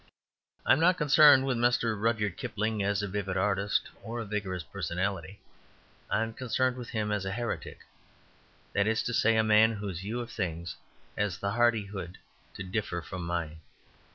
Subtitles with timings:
[0.65, 1.95] I am not concerned with Mr.
[1.95, 5.39] Rudyard Kipling as a vivid artist or a vigorous personality;
[6.09, 7.81] I am concerned with him as a Heretic
[8.73, 10.75] that is to say, a man whose view of things
[11.15, 12.17] has the hardihood
[12.55, 13.59] to differ from mine.